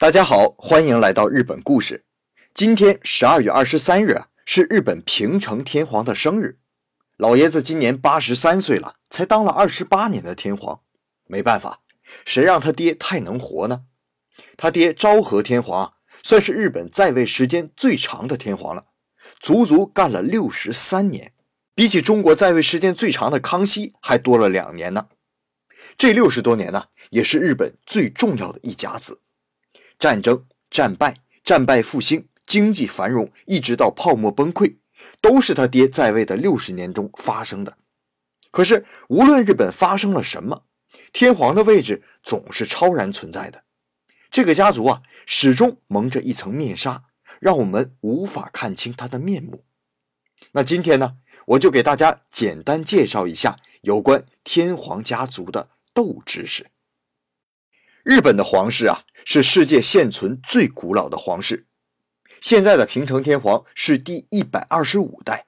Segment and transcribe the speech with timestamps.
[0.00, 2.06] 大家好，欢迎来到日本故事。
[2.54, 6.58] 今天十二月二十三日，是日本平成天皇的生日。
[7.18, 10.80] 老爷子今年八十三岁了，才当了二十八年的天皇。
[11.26, 11.82] 没办法，
[12.24, 13.82] 谁让他爹太能活呢？
[14.56, 18.86] 他爹昭和天皇算是日本在位时间最长的天皇了，
[19.38, 21.34] 足足干了六十三年，
[21.74, 25.08] 比起中国在位时间最长的康熙还多了两年呢。
[25.98, 29.20] 这六十多年呢，也是日本最重要的一甲子。
[30.00, 34.76] 战争战败，战败复兴，经济繁荣，一直到泡沫崩溃，
[35.20, 37.76] 都是他爹在位的六十年中发生的。
[38.50, 40.64] 可是，无论日本发生了什么，
[41.12, 43.64] 天皇的位置总是超然存在的。
[44.30, 47.04] 这个家族啊，始终蒙着一层面纱，
[47.38, 49.64] 让我们无法看清他的面目。
[50.52, 56.70] 那今天呢，我就给大家简单介绍一下有关天皇家族的斗知识。
[58.04, 61.66] 日本的皇室啊，是世界现存最古老的皇室。
[62.40, 65.46] 现在的平成天皇是第一百二十五代，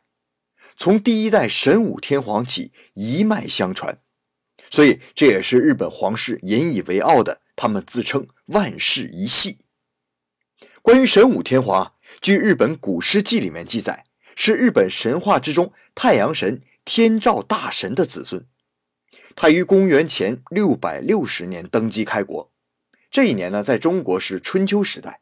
[0.77, 3.99] 从第一代神武天皇起一脉相传，
[4.69, 7.41] 所以这也是日本皇室引以为傲的。
[7.55, 9.59] 他们自称万世一系。
[10.81, 18.47] 关于神武天皇，据日本古诗记里面记载，是日本神话之中太阳神天照大神的子孙。
[19.35, 22.53] 他于公元前六百六十年登基开国，
[23.11, 25.21] 这一年呢，在中国是春秋时代。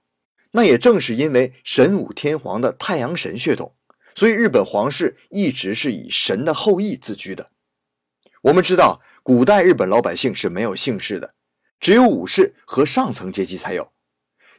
[0.52, 3.76] 那也正是因为神武天皇的太阳神血统，
[4.16, 7.50] 所以日本皇室一直是以神的后裔自居的。
[8.42, 11.34] 我们知道，古代日本老百姓是没有姓氏的，
[11.78, 13.92] 只有武士和上层阶级才有。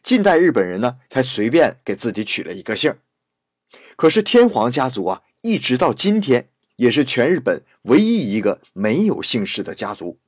[0.02, 2.95] 近代日本人呢，才随便给自己取了一个姓。
[3.97, 6.50] 可是天皇家族啊，一直到今天。
[6.77, 10.19] 也是全日本唯一一个没有姓氏的家族。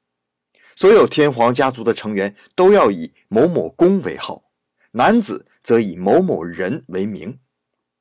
[0.75, 4.45] 所有天皇家族的成员都要以某某公为号，
[4.91, 7.39] 男子则以某某人为名。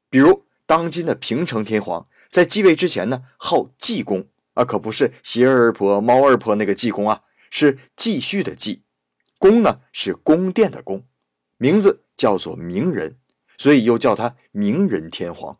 [0.09, 8.83] 比如当今的平成天皇在继位之前呢，号继公啊，可不是鞋儿婆、猫二婆那个济公啊，是继续的继，
[9.39, 11.05] 宫呢是宫殿的宫，
[11.59, 13.19] 名字叫做明仁，
[13.59, 15.59] 所以又叫他明仁天皇。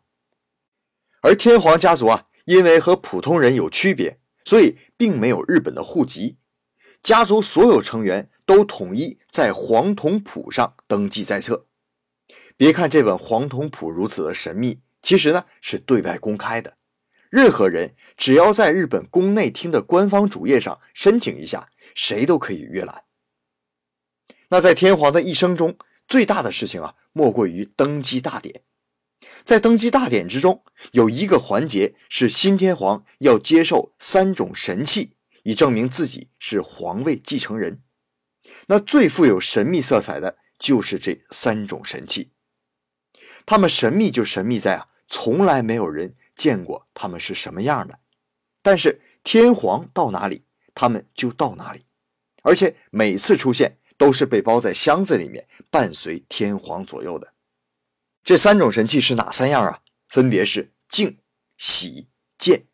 [1.21, 2.25] 而天皇家族啊。
[2.45, 6.37] 因为和普通人有区别，所以并没有日本的户籍。
[7.01, 11.67] 家族所有成员都统一在黄铜谱上登记在册。
[12.55, 16.77] 别看这本黄铜谱如此的神秘，其实呢是对外公开的。
[17.29, 23.03] 任何人只要在日本宫内厅的官方主页上申请一下，谁都可以阅览。
[24.49, 25.75] 那在天皇的一生中，
[26.07, 28.61] 最大的事情啊，莫过于登基大典。
[29.43, 37.81] 在登基大典之中，有一个环节是新天皇要接受三种神器，以证明自己是皇位继承人。
[38.67, 42.31] 那最富有神秘色彩的就是这三种神器。
[43.45, 47.99] 他们神秘就神秘在啊，从来没有人见过他们是什么样的。
[48.61, 51.85] 但是天皇到哪里，他们就到哪里，
[52.43, 57.33] 而且每次出现都是被包在箱子里面，伴随天皇左右的。
[58.23, 59.81] 这三种神器是哪三样啊？
[60.07, 61.19] 分别是镜、
[61.57, 62.07] 玺、
[62.37, 62.67] 剑。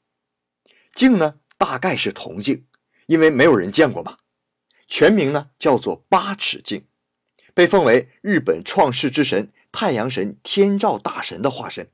[0.93, 2.67] 镜呢，大概是铜镜，
[3.07, 4.19] 因为没有人见过嘛。
[4.87, 6.85] 全名呢叫做八尺镜，
[7.53, 11.91] 被奉为日本创世之神太阳神天照大神的化身。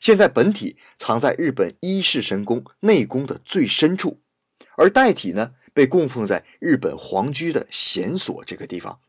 [0.00, 4.22] 现在本体藏在日本一世神宫内宫的最深处，
[4.76, 9.00] 而代体呢被供奉在日本皇居的弦所这个地方。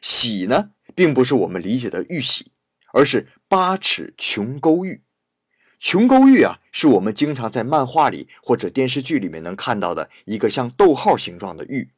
[0.00, 2.51] 喜呢，并不是我们理解的玉玺。
[2.92, 5.02] 而是八尺琼勾玉，
[5.78, 11.90] 琼勾玉啊，是我们经常在漫画里或者电视剧里面能看到的一个像逗号形状的玉。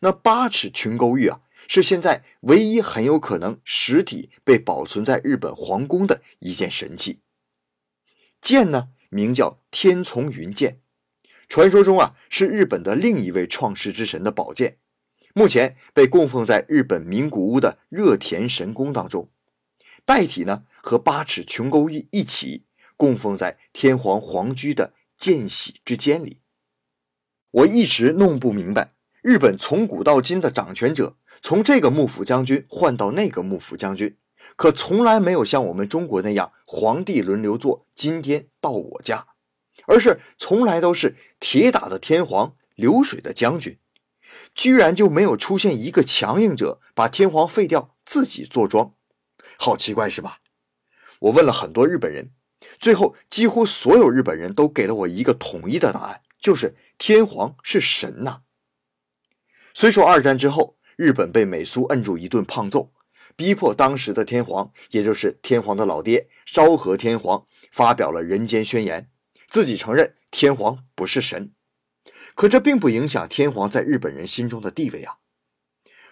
[0.00, 7.20] 那八尺琼勾玉啊，是现在唯一很有可能实体被保存在日本皇宫的一件神器。
[8.40, 10.80] 剑呢，名叫天丛云剑，
[11.48, 14.78] 传说中啊，是日本的另一位创世之神的宝剑，
[15.34, 19.30] 目前被供奉在日本名古屋的热田神宫当中。
[20.06, 22.64] 代体呢和八尺琼勾玉一起
[22.96, 26.40] 供奉在天皇皇居的见喜之间里。
[27.50, 34.16] 我一直弄不明白，日本从古到今的掌权者，从这个幕府将军换到那个幕府将军，
[34.54, 39.26] 可从来没有像我们中国那样皇帝轮流坐，今天到我家，
[39.86, 43.78] 而是从来都是铁打的天皇，流水的将军，
[44.54, 48.94] 居然就没有出现一个强硬者把天皇废掉，自己坐庄。
[49.58, 50.40] 好奇怪是吧？
[51.20, 52.32] 我问了很多日本人，
[52.78, 58.42] 最后几乎所有日本人都给了我一个统一的答案，就是天皇是神呐。
[59.72, 62.92] 虽说二战之后日本被美苏摁住一顿胖揍，
[63.34, 69.10] 逼迫当时的天皇，也就是天皇的老爹昭和天皇，发表了人间宣言，
[69.48, 71.52] 自己承认天皇不是神。
[72.34, 75.16] 可这并不影响天皇在日本人心中的地位啊。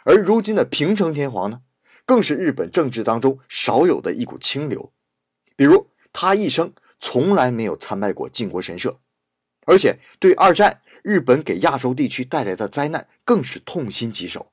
[0.04, 1.62] 而如今的平成天皇呢，
[2.06, 4.92] 更是日本政治当中少有的一股清流。
[5.56, 8.98] 比如，他一生从来没有参拜过靖国神社，
[9.66, 14.52] 而且对二战日本给亚洲地区带来的灾难更是痛心疾首。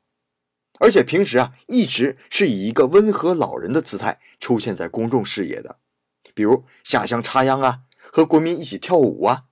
[0.80, 5.78] 而且平时啊，一直是以一个温和老人的姿态出现在公众视野的，
[6.34, 7.82] 比如下乡插秧啊，
[8.12, 9.44] 和国民一起跳舞啊。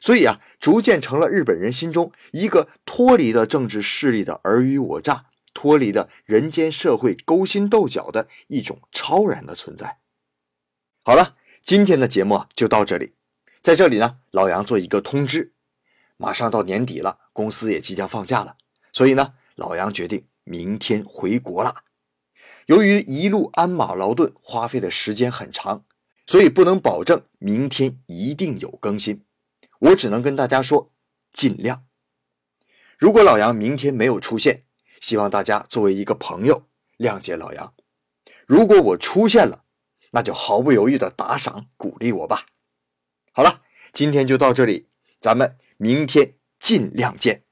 [0.00, 5.27] 所以啊，逐渐成了日本人心中一个脱离了政治势力的尔虞我诈，
[5.58, 9.98] 脱离了人间社会勾心斗角的一种超然的存在。
[11.02, 11.34] 好了，
[11.64, 13.14] 今天的节目就到这里。
[13.60, 15.54] 在这里呢，老杨做一个通知：
[16.16, 18.56] 马上到年底了，公司也即将放假了，
[18.92, 21.82] 所以呢，老杨决定明天回国了。
[22.66, 25.84] 由于一路鞍马劳顿，花费的时间很长，
[26.24, 29.24] 所以不能保证明天一定有更新。
[29.80, 30.92] 我只能跟大家说，
[31.32, 31.84] 尽量。
[32.96, 34.62] 如果老杨明天没有出现，
[35.00, 37.74] 希望大家作为一个朋友谅解老杨。
[38.46, 39.64] 如果我出现了，
[40.12, 42.46] 那就毫不犹豫的打赏鼓励我吧。
[43.32, 43.62] 好了，
[43.92, 44.88] 今天就到这里，
[45.20, 47.44] 咱们明天尽量见。